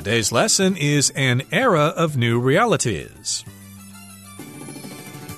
[0.00, 3.44] Today's lesson is an era of new realities.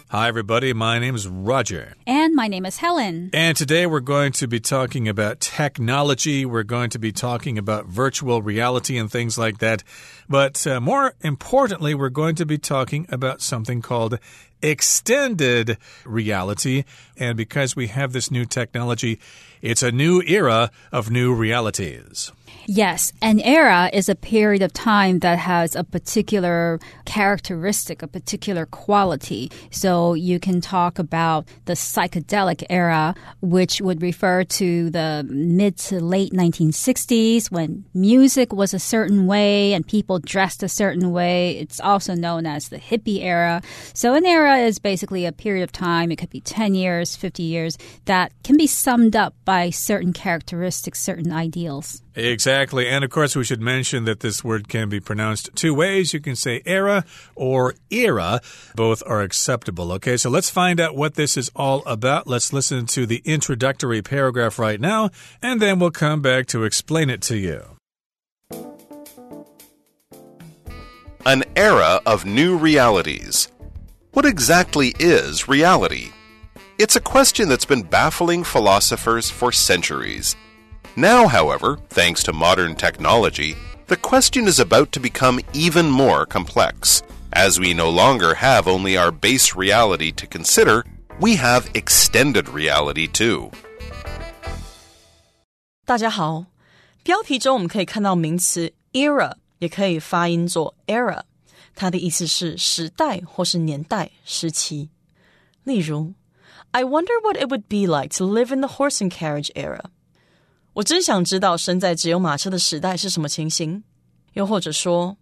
[0.08, 0.72] Hi, everybody.
[0.72, 1.94] My name is Roger.
[2.06, 3.30] And my name is Helen.
[3.32, 6.46] And today we're going to be talking about technology.
[6.46, 9.82] We're going to be talking about virtual reality and things like that.
[10.28, 14.20] But uh, more importantly, we're going to be talking about something called
[14.62, 16.84] extended reality.
[17.16, 19.18] And because we have this new technology,
[19.60, 22.30] it's a new era of new realities.
[22.66, 28.66] Yes, an era is a period of time that has a particular characteristic, a particular
[28.66, 29.50] quality.
[29.70, 36.00] So you can talk about the psychedelic era, which would refer to the mid to
[36.00, 41.58] late 1960s when music was a certain way and people dressed a certain way.
[41.58, 43.60] It's also known as the hippie era.
[43.92, 47.42] So an era is basically a period of time, it could be 10 years, 50
[47.42, 52.02] years, that can be summed up by certain characteristics, certain ideals.
[52.14, 52.88] Exactly.
[52.88, 56.12] And of course, we should mention that this word can be pronounced two ways.
[56.12, 57.04] You can say era
[57.34, 58.40] or era.
[58.74, 59.92] Both are acceptable.
[59.92, 62.26] Okay, so let's find out what this is all about.
[62.26, 65.10] Let's listen to the introductory paragraph right now,
[65.40, 67.62] and then we'll come back to explain it to you.
[71.24, 73.48] An era of new realities.
[74.12, 76.10] What exactly is reality?
[76.78, 80.34] It's a question that's been baffling philosophers for centuries.
[80.95, 83.55] Now, however, thanks to modern technology,
[83.87, 87.03] the question is about to become even more complex.
[87.33, 90.85] As we no longer have only our base reality to consider,
[91.19, 93.51] we have extended reality too.
[95.85, 96.45] 大家好，
[97.03, 101.21] 标题中我们可以看到名词 era，也可以发音做 era，
[101.75, 104.89] 它的意思是时代或是年代、时期。
[105.63, 106.13] 例如，
[106.71, 109.85] I wonder what it would be like to live in the horse and carriage era。
[110.74, 113.84] 我真想知道生在只有马车的时代是什么情形。
[114.32, 115.18] 又或者说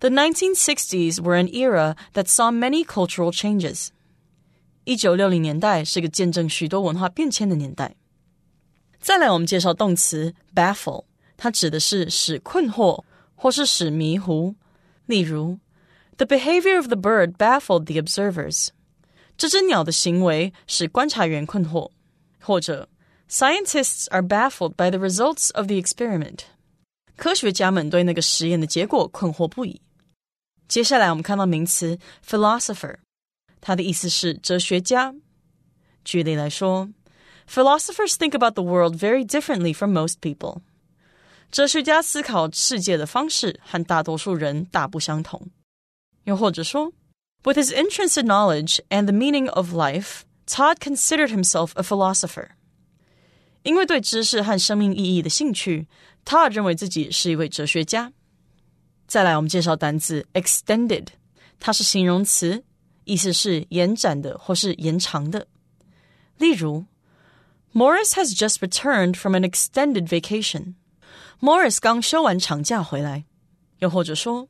[0.00, 3.88] ，The 1960s were an era that saw many cultural changes。
[4.84, 7.96] 一九六零年代是个见证许多文化变迁的年代。
[8.98, 11.04] 再来，我们介绍动词 baffle，
[11.38, 13.02] 它指的是使困惑
[13.34, 14.54] 或是使迷糊。
[15.06, 15.58] 例如
[16.18, 18.68] ，The behavior of the bird baffled the observers。
[19.38, 21.90] 这只鸟的行为使观察员困惑。
[22.42, 22.88] 或者
[23.29, 26.41] Scientists are baffled by the results of the experiment.
[27.15, 29.81] 科学家们对那个实验的结果困惑不已。
[30.67, 31.97] 接下来我们看到名词
[32.27, 32.97] philosopher，
[33.61, 35.15] 它的意思是哲学家。
[36.03, 36.89] 举例来说，
[37.49, 40.61] Philosophers think about the world very differently from most people。
[41.51, 45.47] 哲学家思考世界的方式和大多数人大不相同。
[46.25, 46.91] 又或者说，
[47.43, 52.49] With his interest in knowledge and the meaning of life, Todd considered himself a philosopher。
[53.63, 55.87] 因为对知识和生命意义的兴趣，
[56.23, 58.13] Todd 认为自己是一位哲学家。
[59.07, 61.07] 再来，我们介绍单词 extended，
[61.59, 62.63] 它是形容词，
[63.03, 65.47] 意思是延展的或是延长的。
[66.37, 66.85] 例如，
[67.73, 73.25] Morris has just returned from an extended vacation。Morris 刚休完长假回来。
[73.79, 74.47] 又或者说，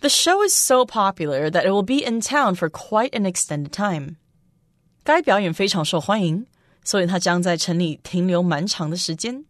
[0.00, 3.70] The show is so popular that it will be in town for quite an extended
[3.70, 4.16] time。
[5.02, 6.46] 该表演非常受欢迎。
[6.84, 9.44] 所以它将在城里停留蛮长的时间。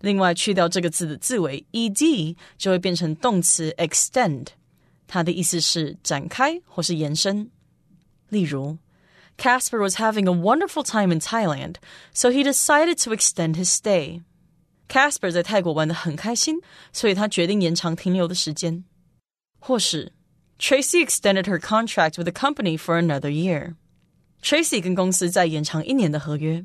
[0.00, 4.46] 另外，去掉这个字的字尾 ed，就会变成动词 extend，
[5.08, 7.50] 它的意思是展开或是延伸。
[8.28, 8.78] 例如，
[9.36, 11.76] Casper was having a wonderful time in Thailand,
[12.12, 14.22] so he decided to extend his stay.
[14.88, 16.60] Casper 在泰国玩的很开心，
[16.92, 18.84] 所以他决定延长停留的时间。
[19.58, 20.12] 或是
[20.58, 23.74] Tracy extended her contract with the company for another year.
[24.42, 26.64] Tracy 跟公司再延长一年的合约。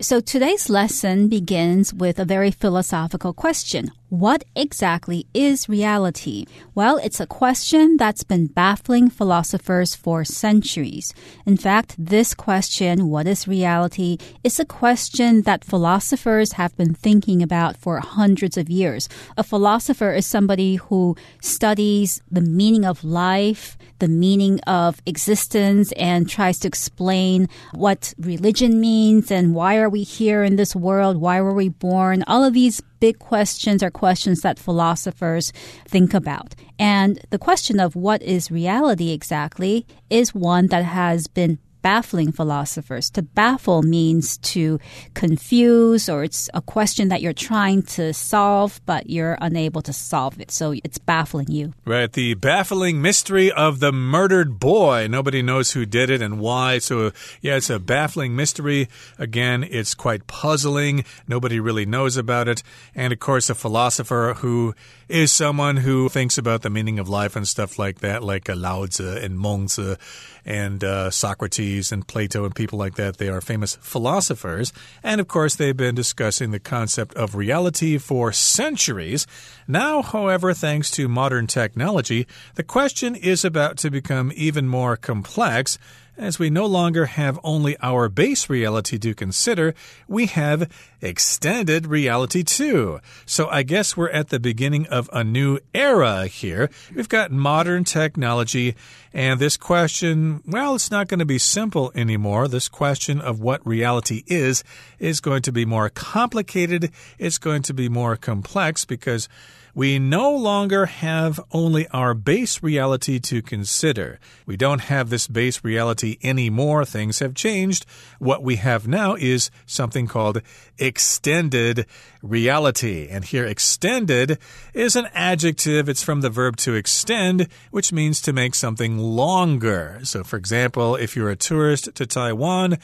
[0.00, 3.90] So today's lesson begins with a very philosophical question.
[4.13, 6.45] what exactly is reality?
[6.75, 11.15] Well, it's a question that's been baffling philosophers for centuries.
[11.47, 17.41] In fact, this question, what is reality, is a question that philosophers have been thinking
[17.41, 19.09] about for hundreds of years.
[19.35, 26.29] A philosopher is somebody who studies the meaning of life, the meaning of existence, and
[26.29, 31.17] tries to explain what religion means and why are we here in this world?
[31.17, 32.23] Why were we born?
[32.27, 35.51] All of these big questions are questions that philosophers
[35.85, 36.55] think about.
[36.79, 43.11] And the question of what is reality exactly is one that has been baffling philosophers.
[43.11, 44.79] To baffle means to
[45.13, 50.39] confuse or it's a question that you're trying to solve, but you're unable to solve
[50.39, 50.49] it.
[50.49, 51.73] So it's baffling you.
[51.85, 52.11] Right.
[52.11, 55.07] The baffling mystery of the murdered boy.
[55.07, 56.79] Nobody knows who did it and why.
[56.79, 58.87] So, yeah, it's a baffling mystery.
[59.19, 61.05] Again, it's quite puzzling.
[61.27, 62.63] Nobody really knows about it.
[62.95, 64.73] And of course, a philosopher who
[65.09, 68.85] is someone who thinks about the meaning of life and stuff like that, like Lao
[68.85, 69.97] Tzu and Mengzi
[70.45, 73.17] and uh, Socrates and Plato and people like that.
[73.17, 74.73] They are famous philosophers.
[75.01, 79.25] And of course, they've been discussing the concept of reality for centuries.
[79.67, 85.77] Now, however, thanks to modern technology, the question is about to become even more complex
[86.17, 89.73] as we no longer have only our base reality to consider,
[90.07, 90.69] we have
[91.01, 92.99] extended reality too.
[93.25, 96.69] So I guess we're at the beginning of a new era here.
[96.95, 98.75] We've got modern technology,
[99.13, 102.47] and this question, well, it's not going to be simple anymore.
[102.47, 104.63] This question of what reality is
[104.99, 106.91] is going to be more complicated.
[107.17, 109.27] It's going to be more complex because
[109.75, 114.19] we no longer have only our base reality to consider.
[114.45, 116.85] We don't have this base reality anymore.
[116.85, 117.85] Things have changed.
[118.19, 120.41] What we have now is something called
[120.77, 121.87] extended
[122.21, 123.07] reality.
[123.09, 124.37] And here, extended
[124.73, 125.89] is an adjective.
[125.89, 129.99] It's from the verb to extend, which means to make something longer.
[130.03, 132.77] So, for example, if you're a tourist to Taiwan,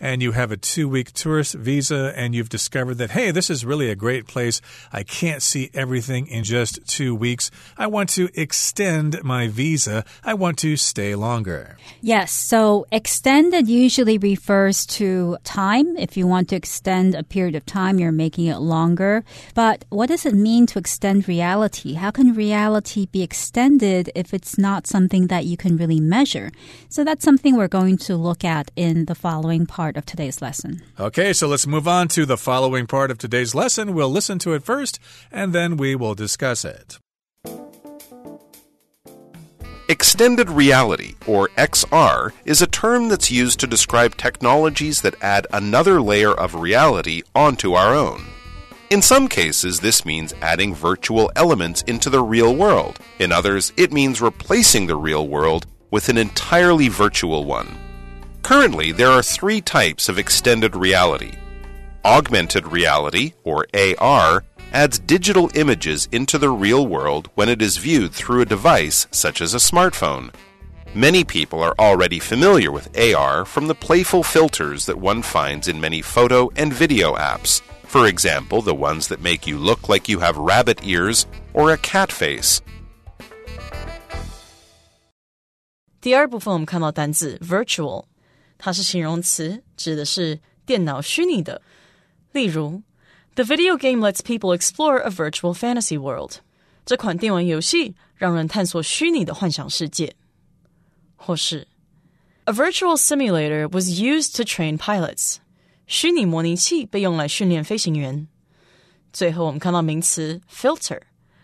[0.00, 3.64] and you have a two week tourist visa and you've discovered that, hey, this is
[3.64, 4.60] really a great place.
[4.92, 7.50] I can't see everything in just two weeks.
[7.76, 10.04] I want to extend my visa.
[10.24, 11.76] I want to stay longer.
[12.00, 12.32] Yes.
[12.32, 15.96] So extended usually refers to time.
[15.96, 19.24] If you want to extend a period of time, you're making it longer.
[19.54, 21.94] But what does it mean to extend reality?
[21.94, 26.50] How can reality be extended if it's not something that you can really measure?
[26.88, 30.42] So that's something we're going to look at in the following part part of today's
[30.42, 30.82] lesson.
[30.98, 33.94] Okay, so let's move on to the following part of today's lesson.
[33.94, 34.98] We'll listen to it first,
[35.30, 36.98] and then we will discuss it.
[39.88, 46.02] Extended reality, or XR, is a term that's used to describe technologies that add another
[46.02, 48.24] layer of reality onto our own.
[48.90, 52.98] In some cases, this means adding virtual elements into the real world.
[53.20, 57.85] In others, it means replacing the real world with an entirely virtual one.
[58.45, 61.33] Currently, there are three types of extended reality.
[62.03, 64.43] Augmented reality, or AR,
[64.73, 69.41] adds digital images into the real world when it is viewed through a device such
[69.41, 70.31] as a smartphone.
[70.93, 75.79] Many people are already familiar with AR from the playful filters that one finds in
[75.79, 77.61] many photo and video apps.
[77.83, 81.77] For example, the ones that make you look like you have rabbit ears or a
[81.77, 82.61] cat face.
[86.01, 88.05] 第二部分我们看到单字 virtual。
[88.57, 91.61] 它是形容词，指的是电脑虚拟的。
[92.31, 92.83] 例如，
[93.33, 96.35] The video game lets people explore a virtual fantasy world。
[96.85, 100.15] 这款电玩游戏让人探索虚拟的幻想世界。
[101.15, 101.67] 或是，
[102.45, 105.37] A virtual simulator was used to train pilots。
[105.87, 108.27] 虚拟模拟器被用来训练飞行员。
[109.11, 111.01] 最后，我们看到名词 filter，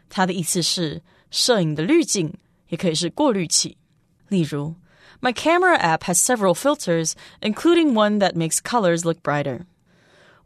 [0.08, 2.34] 它的意思是摄影的滤镜，
[2.70, 3.78] 也可以是过滤器。
[4.28, 4.76] 例如。
[5.22, 9.62] My camera app has several filters, including one that makes colors look brighter.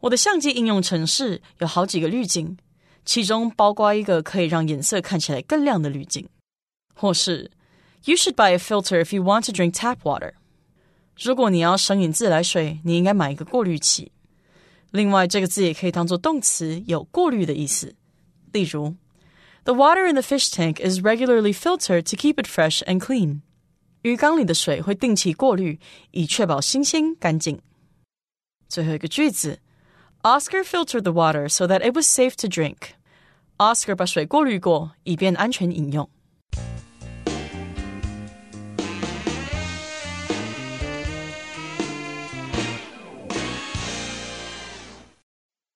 [0.00, 2.56] 我的相机应用程式有好几个滤镜，
[3.04, 6.28] 其中包括一个可以让颜色看起来更亮的滤镜。
[6.94, 7.50] 或是
[8.04, 10.32] You should buy a filter if you want to drink tap water.
[11.16, 14.10] 如果你要生饮自来水，你应该买一个过滤器。
[14.90, 17.94] 另外，这个字也可以当做动词，有过滤的意思。
[18.52, 18.96] 例如，
[19.64, 23.42] The water in the fish tank is regularly filtered to keep it fresh and clean.
[24.07, 25.77] 鱼缸里的水会定期过滤，
[26.11, 27.59] 以确保新鲜干净。
[28.69, 29.59] 最后一个句子
[30.23, 32.93] ，Oscar filtered the water so that it was safe to drink。
[33.57, 36.09] Oscar 把水过滤过，以便安全饮用。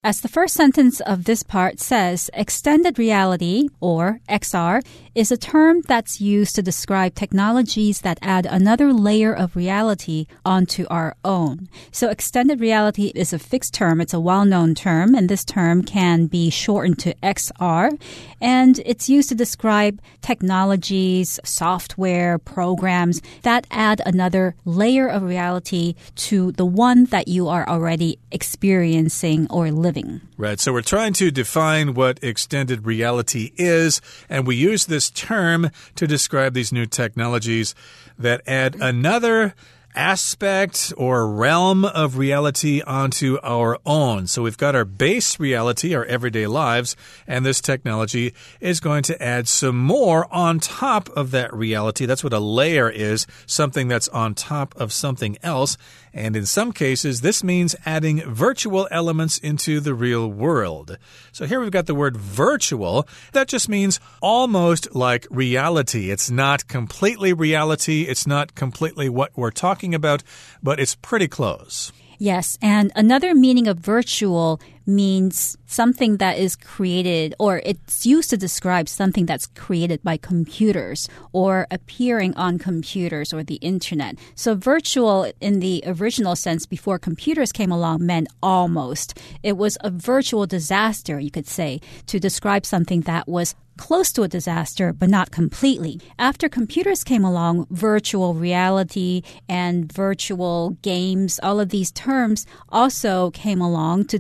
[0.03, 5.81] As the first sentence of this part says, extended reality, or XR, is a term
[5.81, 11.70] that's used to describe technologies that add another layer of reality onto our own.
[11.91, 14.01] So extended reality is a fixed term.
[14.01, 18.01] It's a well-known term, and this term can be shortened to XR,
[18.41, 26.53] and it's used to describe technologies, software, programs that add another layer of reality to
[26.53, 30.22] the one that you are already experiencing or living living.
[30.38, 30.60] Right.
[30.60, 36.08] So we're trying to define what extended reality is, and we use this term to
[36.08, 37.76] describe these new technologies
[38.18, 39.54] that add another
[39.96, 44.28] aspect or realm of reality onto our own.
[44.28, 46.96] So we've got our base reality, our everyday lives,
[47.28, 52.06] and this technology is going to add some more on top of that reality.
[52.06, 55.78] That's what a layer is, something that's on top of something else.
[56.14, 60.98] And in some cases, this means adding virtual elements into the real world.
[61.32, 63.08] So here we've got the word virtual.
[63.32, 66.12] That just means almost like reality.
[66.12, 68.04] It's not completely reality.
[68.04, 70.24] It's not completely what we're talking about,
[70.62, 71.92] but it's pretty close.
[72.18, 78.38] Yes, and another meaning of virtual means something that is created or it's used to
[78.38, 84.18] describe something that's created by computers or appearing on computers or the internet.
[84.36, 89.18] So virtual in the original sense before computers came along meant almost.
[89.44, 94.22] It was a virtual disaster, you could say, to describe something that was close to
[94.22, 96.00] a disaster, but not completely.
[96.20, 103.60] After computers came along, virtual reality and virtual games, all of these terms also came
[103.60, 104.20] along to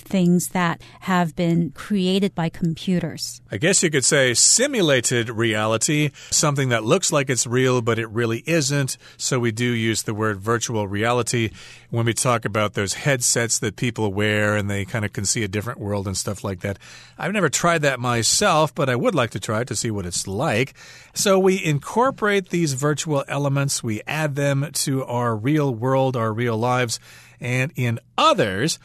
[0.00, 3.40] things that have been created by computers.
[3.50, 8.08] I guess you could say simulated reality, something that looks like it's real, but it
[8.08, 8.96] really isn't.
[9.16, 11.50] So we do use the word virtual reality
[11.90, 15.44] when we talk about those headsets that people wear and they kind of can see
[15.44, 16.78] a different world and stuff like that.
[17.18, 20.06] I've never tried that myself, but I would like to try it to see what
[20.06, 20.74] it's like.
[21.14, 26.56] So we incorporate these virtual elements, we add them to our real world, our real
[26.56, 26.98] lives,
[27.40, 28.78] and in others,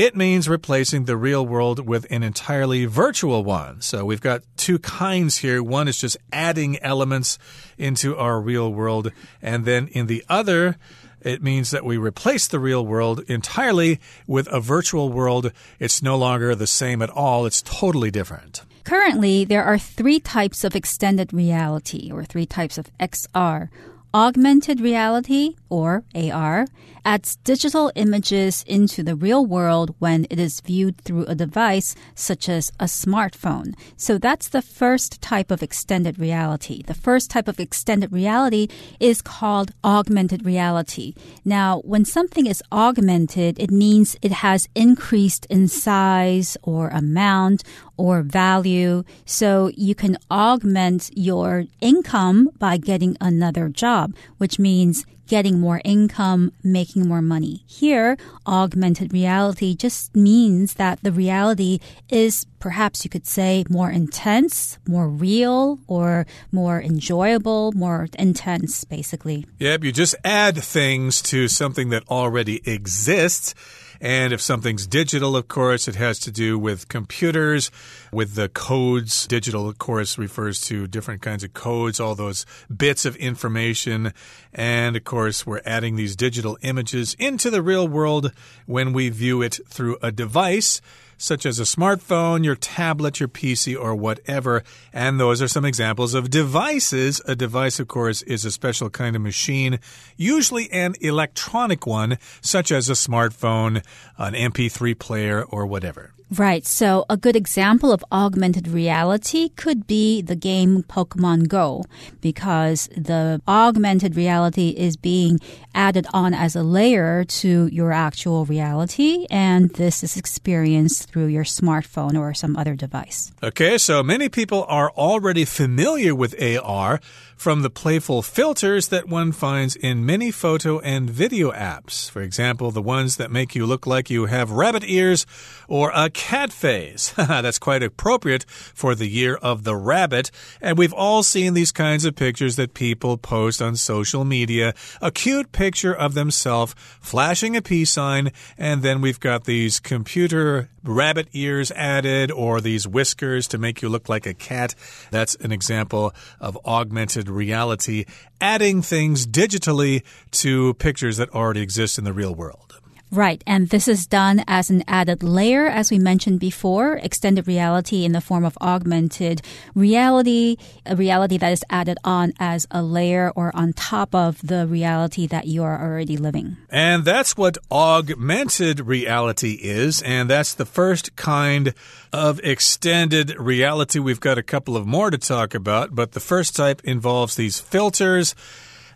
[0.00, 3.82] it means replacing the real world with an entirely virtual one.
[3.82, 5.62] So we've got two kinds here.
[5.62, 7.38] One is just adding elements
[7.76, 10.78] into our real world, and then in the other,
[11.20, 15.52] it means that we replace the real world entirely with a virtual world.
[15.78, 18.62] It's no longer the same at all, it's totally different.
[18.84, 23.68] Currently, there are three types of extended reality or three types of XR
[24.14, 26.66] augmented reality or AR
[27.04, 32.48] adds digital images into the real world when it is viewed through a device such
[32.48, 33.74] as a smartphone.
[33.96, 36.82] So that's the first type of extended reality.
[36.82, 41.14] The first type of extended reality is called augmented reality.
[41.44, 47.62] Now, when something is augmented, it means it has increased in size or amount
[48.00, 49.04] or value.
[49.26, 56.50] So you can augment your income by getting another job, which means getting more income,
[56.64, 57.62] making more money.
[57.68, 58.16] Here,
[58.48, 61.78] augmented reality just means that the reality
[62.08, 69.46] is perhaps you could say more intense, more real, or more enjoyable, more intense, basically.
[69.60, 73.54] Yep, you just add things to something that already exists.
[74.00, 77.70] And if something's digital, of course, it has to do with computers,
[78.10, 79.26] with the codes.
[79.26, 84.14] Digital, of course, refers to different kinds of codes, all those bits of information.
[84.54, 88.32] And of course, we're adding these digital images into the real world
[88.66, 90.80] when we view it through a device
[91.20, 94.64] such as a smartphone, your tablet, your PC, or whatever.
[94.92, 97.20] And those are some examples of devices.
[97.26, 99.78] A device, of course, is a special kind of machine,
[100.16, 103.84] usually an electronic one, such as a smartphone,
[104.16, 106.12] an MP3 player, or whatever.
[106.32, 106.64] Right.
[106.64, 111.84] So a good example of augmented reality could be the game Pokemon Go
[112.20, 115.40] because the augmented reality is being
[115.74, 121.44] added on as a layer to your actual reality and this is experienced through your
[121.44, 123.32] smartphone or some other device.
[123.42, 127.00] Okay, so many people are already familiar with AR
[127.40, 132.10] from the playful filters that one finds in many photo and video apps.
[132.10, 135.24] For example, the ones that make you look like you have rabbit ears
[135.66, 137.12] or a cat face.
[137.16, 140.30] That's quite appropriate for the year of the rabbit.
[140.60, 144.74] And we've all seen these kinds of pictures that people post on social media.
[145.00, 150.68] A cute picture of themselves flashing a peace sign, and then we've got these computer
[150.84, 154.74] rabbit ears added or these whiskers to make you look like a cat.
[155.10, 158.04] That's an example of augmented reality,
[158.40, 162.69] adding things digitally to pictures that already exist in the real world.
[163.12, 163.42] Right.
[163.44, 168.12] And this is done as an added layer, as we mentioned before, extended reality in
[168.12, 169.42] the form of augmented
[169.74, 174.64] reality, a reality that is added on as a layer or on top of the
[174.66, 176.56] reality that you are already living.
[176.68, 180.02] And that's what augmented reality is.
[180.02, 181.74] And that's the first kind
[182.12, 183.98] of extended reality.
[183.98, 187.58] We've got a couple of more to talk about, but the first type involves these
[187.58, 188.36] filters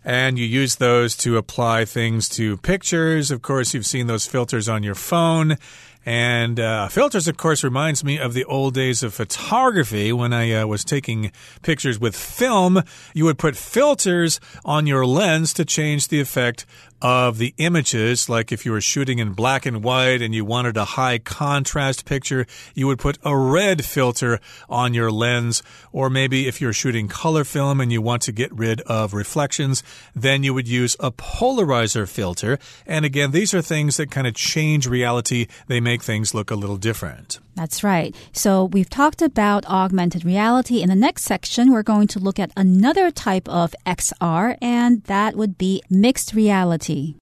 [0.05, 3.31] and you use those to apply things to pictures.
[3.31, 5.57] Of course, you've seen those filters on your phone.
[6.05, 10.51] And uh, filters, of course, reminds me of the old days of photography when I
[10.51, 11.31] uh, was taking
[11.63, 12.83] pictures with film.
[13.13, 16.65] You would put filters on your lens to change the effect
[17.01, 18.29] of the images.
[18.29, 22.05] Like if you were shooting in black and white and you wanted a high contrast
[22.05, 25.61] picture, you would put a red filter on your lens.
[25.91, 29.83] Or maybe if you're shooting color film and you want to get rid of reflections,
[30.15, 32.57] then you would use a polarizer filter.
[32.87, 35.47] And again, these are things that kind of change reality.
[35.67, 37.39] They make things look a little different.
[37.55, 38.13] That's right.
[38.33, 40.81] So we've talked about augmented reality.
[40.81, 45.37] In the next section, we're going to look at another type of XR, and that
[45.37, 47.15] would be mixed reality.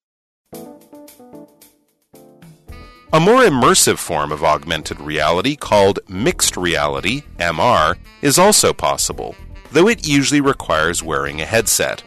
[3.12, 9.36] A more immersive form of augmented reality called mixed reality, MR, is also possible,
[9.70, 12.02] though it usually requires wearing a headset.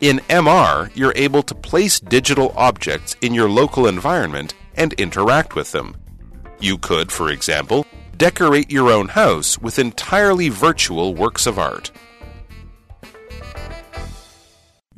[0.00, 5.72] In MR, you're able to place digital objects in your local environment and interact with
[5.72, 5.97] them.
[6.60, 7.86] You could, for example,
[8.16, 11.92] decorate your own house with entirely virtual works of art.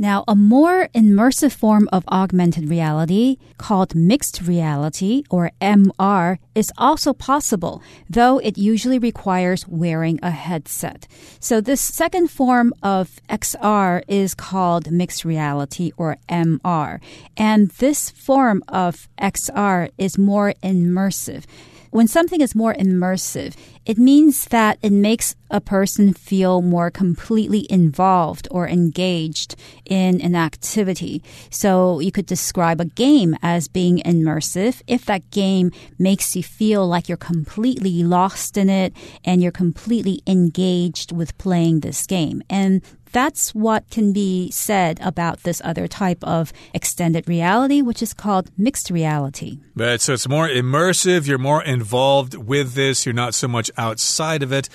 [0.00, 7.12] Now, a more immersive form of augmented reality called mixed reality or MR is also
[7.12, 11.06] possible, though it usually requires wearing a headset.
[11.38, 16.98] So this second form of XR is called mixed reality or MR.
[17.36, 21.44] And this form of XR is more immersive.
[21.90, 27.66] When something is more immersive, it means that it makes a person feel more completely
[27.68, 31.20] involved or engaged in an activity.
[31.50, 36.86] So you could describe a game as being immersive if that game makes you feel
[36.86, 38.92] like you're completely lost in it
[39.24, 42.42] and you're completely engaged with playing this game.
[42.48, 48.14] And that's what can be said about this other type of extended reality, which is
[48.14, 49.58] called mixed reality.
[49.74, 54.42] But so it's more immersive, you're more involved with this, you're not so much outside
[54.42, 54.68] of it.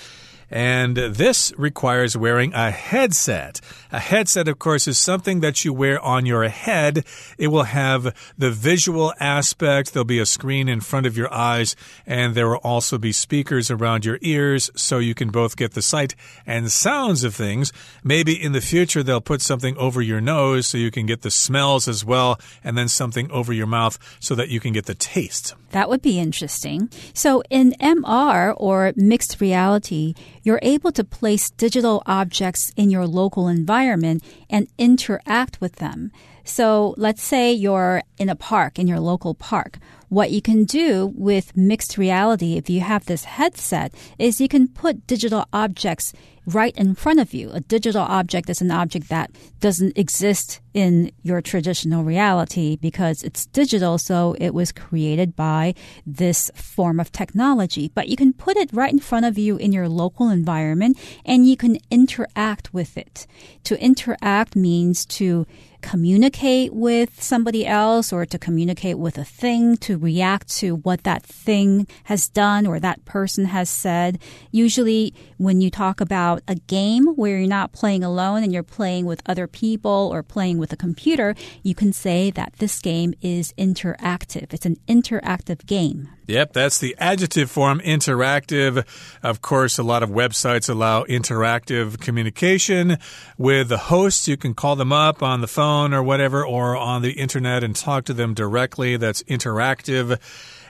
[0.50, 3.60] And this requires wearing a headset.
[3.90, 7.04] A headset, of course, is something that you wear on your head.
[7.36, 9.92] It will have the visual aspect.
[9.92, 11.74] There'll be a screen in front of your eyes,
[12.06, 15.82] and there will also be speakers around your ears so you can both get the
[15.82, 16.14] sight
[16.46, 17.72] and sounds of things.
[18.04, 21.30] Maybe in the future, they'll put something over your nose so you can get the
[21.30, 24.94] smells as well, and then something over your mouth so that you can get the
[24.94, 25.54] taste.
[25.70, 26.88] That would be interesting.
[27.12, 30.14] So, in MR or mixed reality,
[30.46, 36.12] you're able to place digital objects in your local environment and interact with them.
[36.44, 39.80] So, let's say you're in a park, in your local park.
[40.08, 44.68] What you can do with mixed reality, if you have this headset, is you can
[44.68, 46.12] put digital objects
[46.46, 47.50] right in front of you.
[47.50, 53.46] A digital object is an object that doesn't exist in your traditional reality because it's
[53.46, 55.74] digital, so it was created by
[56.06, 57.90] this form of technology.
[57.92, 61.48] But you can put it right in front of you in your local environment and
[61.48, 63.26] you can interact with it.
[63.64, 65.46] To interact means to
[65.80, 71.22] communicate with somebody else or to communicate with a thing, to react to what that
[71.22, 74.18] thing has done or that person has said.
[74.50, 79.04] Usually, when you talk about a game where you're not playing alone and you're playing
[79.04, 83.52] with other people or playing with a computer, you can say that this game is
[83.58, 84.54] interactive.
[84.54, 86.08] It's an interactive game.
[86.26, 88.84] Yep, that's the adjective form, interactive.
[89.22, 92.98] Of course, a lot of websites allow interactive communication
[93.38, 94.26] with the hosts.
[94.26, 97.76] You can call them up on the phone or whatever, or on the internet and
[97.76, 98.96] talk to them directly.
[98.96, 100.18] That's interactive.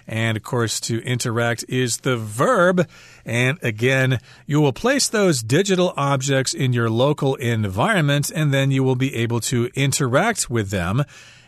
[0.07, 2.87] And of course, to interact is the verb.
[3.25, 8.85] And again, you will place those digital objects in your local environment, and then you
[8.85, 11.03] will be able to interact with them.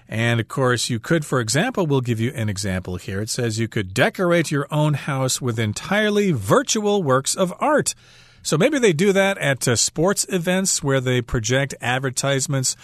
[0.08, 3.20] And of course, you could, for example, we'll give you an example here.
[3.20, 7.94] It says you could decorate your own house with entirely virtual works of art.
[8.42, 12.76] So maybe they do that at uh, sports events where they project advertisements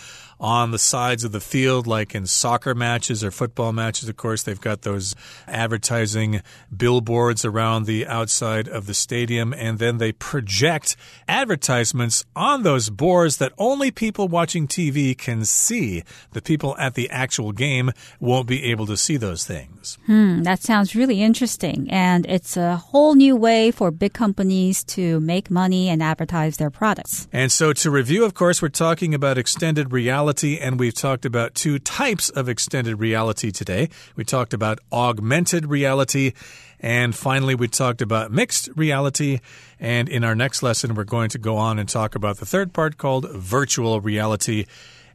[0.45, 4.11] on the sides of the field, like in soccer matches or football matches.
[4.11, 5.17] Of course, they've got those
[5.49, 6.43] advertising
[6.77, 13.39] billboards around the outside of the stadium, and then they project advertisements on those boards
[13.39, 16.05] that only people watching TV can see.
[16.33, 19.97] The people at the actual game won't be able to see those things.
[20.05, 21.91] Hmm, that sounds really interesting.
[21.91, 26.71] And it's a whole new way for big companies to make money and advertise their
[26.71, 27.29] products.
[27.33, 31.25] And so, to review, of course, we're talking about extended reality reality, and we've talked
[31.25, 33.89] about two types of extended reality today.
[34.17, 36.33] We talked about augmented reality,
[36.81, 39.41] and finally, we talked about mixed reality.
[39.79, 42.73] And in our next lesson, we're going to go on and talk about the third
[42.73, 44.67] part called virtual reality.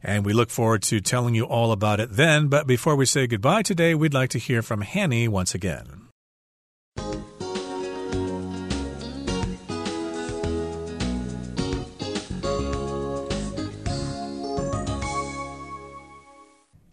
[0.02, 2.48] And we look forward to telling you all about it then.
[2.48, 6.09] But before we say goodbye today, we'd like to hear from Hanny once again.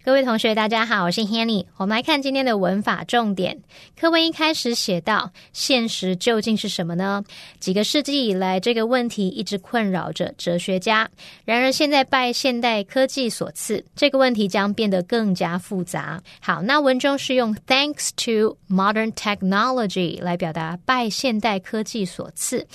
[0.07, 1.65] 各位同学，大家好，我是 Hanny。
[1.75, 3.61] 我们来看今天的文法重点。
[3.99, 7.21] 课文一开始写到，现实究竟是什么呢？
[7.59, 11.09] 几个世纪以来，这个问题一直困扰着哲学家。
[11.43, 16.23] 然而，现在拜现代科技所赐，这个问题将变得更加复杂。
[16.39, 22.65] 好，那文中是用 thanks to modern technology 来表达拜现代科技所赐。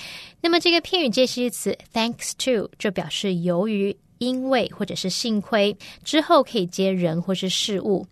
[0.42, 3.96] 那么，这个片语介系词 thanks to 就表示由于。
[4.22, 8.06] 因为或者是幸亏之后可以接人或是事物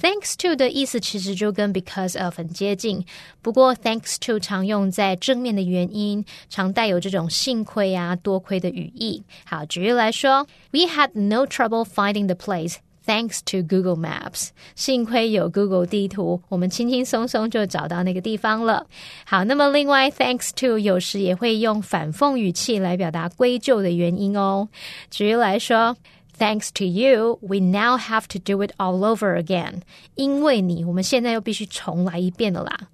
[0.00, 3.04] ，thanks to 的意思其实就跟 because of 很接近。
[3.40, 9.22] 不过 thanks to 常用在正面的原因，常带有这种幸亏啊、多亏的语义。
[9.44, 12.78] 好，举例来说，We had no trouble finding the place。
[13.04, 18.86] Thanks to Google Maps，幸亏有 Google 地图，我们轻轻松松就找到那个地方了。
[19.26, 24.68] 好，那么另外，Thanks to 有时也会用反讽语气来表达归咎的原因哦。
[25.10, 25.96] 举例来说
[26.38, 29.82] ，Thanks to you, we now have to do it all over again。
[30.14, 32.88] 因为你，我们现在又必须重来一遍了啦。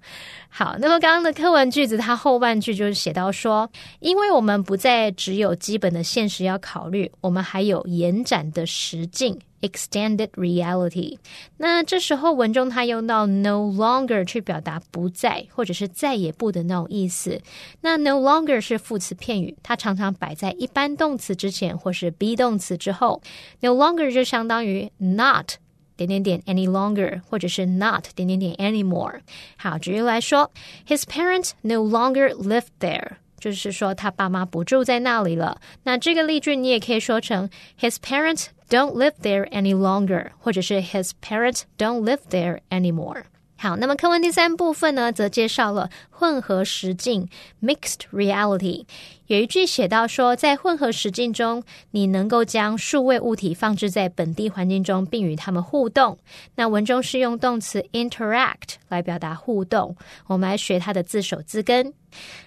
[0.49, 3.69] 好，那么刚刚的课文句子，它后半句就是写到说，
[3.99, 9.39] 因为我们不再只有基本的现实要考虑，我们还有延展的实境。
[9.60, 11.18] extended reality。
[11.56, 17.40] 那这时候文中它用到 no longer 去表达不再或者是再也不的那种意思。
[17.80, 23.22] 那 no longer 是副词片语，它常常摆在一般动词之前或是 be 动词之后。
[23.60, 25.52] no longer 就相当于 not
[25.96, 29.20] 点点点 any longer 或者是 not 点点点 anymore。
[29.56, 30.50] 好，举例来说，
[30.86, 33.12] His parents no longer live there。
[33.39, 35.59] 就是说他爸妈不住在那里了。
[35.83, 37.49] 那这个例句你也可以说成
[37.79, 43.23] His parents don't live there any longer，或者是 His parents don't live there anymore。
[43.57, 47.27] 好，那么课文第三部分呢，则介绍了混合实境
[47.61, 48.85] （mixed reality）。
[49.29, 51.61] 有一句写到说，在混合实境中，
[51.91, 56.17] 你能够将数位物体放置在本地环境中，并与它们互动。
[56.55, 59.95] 那文中是用动词 interact 来表达互动。
[60.25, 61.93] 我们来学它的字首字根。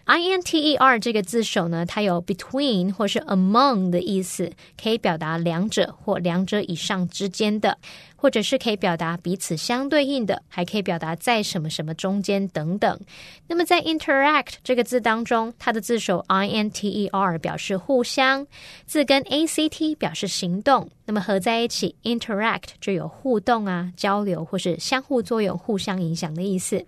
[0.07, 4.51] i n t e r 这个字首呢，它有 between 或是 among 的意思，
[4.83, 7.79] 可以表达两者或两者以上之间的，
[8.17, 12.99] 或者是可以表达彼此相对应的，还可以表达在什么什么中间等等。
[13.47, 18.45] 那么在 interact 这个字当中，它的字首 i n T E R 表示互相，
[18.85, 26.85] 字根 A C T 表示行动，那么合在一起 interact 就有互动啊、交流或是相互作用、互相影响的意思。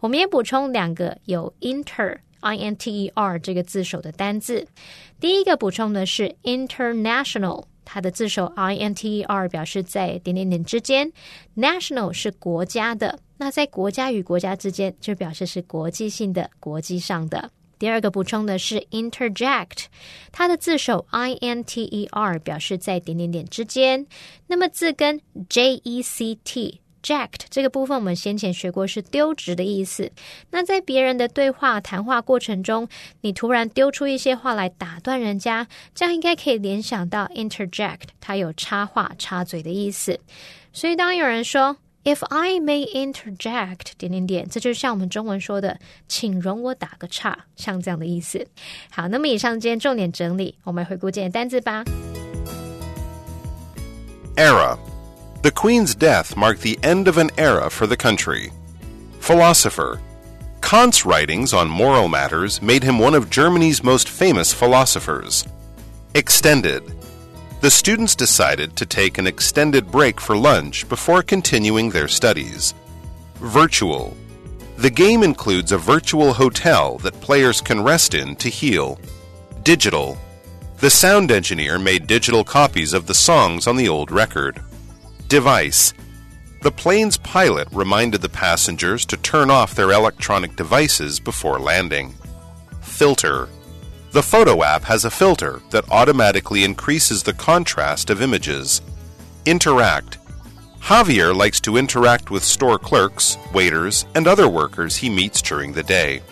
[0.00, 4.66] 我们也补充两个有 inter I N T E R 这个字首的单字，
[5.18, 11.12] 第一个补充的是 international，它的字首 I N T E R 表示在点点点之间
[11.56, 17.50] ，national 是国家的，那在国家与国家之间就表示是国际性的、国际上的。
[17.84, 19.88] 第二个补充的是 interject，
[20.32, 24.06] 它的字首 i n t e r 表示在点点点之间。
[24.46, 25.20] 那么字根
[25.50, 30.10] j e c t jackt 这个部分我们先前学过是丢掷的意思。
[30.50, 32.88] 那在别人的对话谈话过程中，
[33.20, 40.18] 你突然丢出一些话来打断人家，这样应该可以联想到 interject，它有插话、插嘴的意思。
[40.72, 48.47] 所以当有人说 If I may interject，点点点，这就像我们中文说的，请容我打个岔，像这样的意思。
[48.89, 51.83] 好，那么以上今天重点整理，我们回顾今天单字吧。
[54.35, 54.77] Era.
[55.41, 58.49] The Queen's death marked the end of an era for the country.
[59.21, 59.99] Philosopher.
[60.61, 65.45] Kant's writings on moral matters made him one of Germany's most famous philosophers.
[66.13, 66.83] Extended
[67.64, 72.74] the students decided to take an extended break for lunch before continuing their studies.
[73.36, 74.14] Virtual.
[74.76, 79.00] The game includes a virtual hotel that players can rest in to heal.
[79.62, 80.18] Digital.
[80.80, 84.62] The sound engineer made digital copies of the songs on the old record.
[85.28, 85.94] Device.
[86.60, 92.14] The plane's pilot reminded the passengers to turn off their electronic devices before landing.
[92.82, 93.48] Filter.
[94.14, 98.80] The photo app has a filter that automatically increases the contrast of images.
[99.44, 100.18] Interact.
[100.78, 105.82] Javier likes to interact with store clerks, waiters, and other workers he meets during the
[105.82, 106.22] day.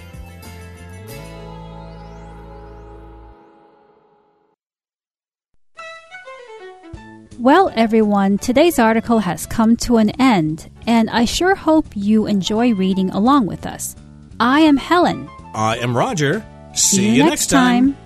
[7.40, 12.74] Well, everyone, today's article has come to an end, and I sure hope you enjoy
[12.74, 13.96] reading along with us.
[14.38, 15.28] I am Helen.
[15.52, 16.46] I am Roger.
[16.74, 17.96] See, you, next time.